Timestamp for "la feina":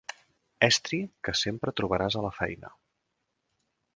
2.27-2.75